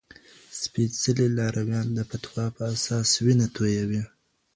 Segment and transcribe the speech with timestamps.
[0.59, 4.03] سپیڅلي لارویان د فتوا په اساس وینه تویوي.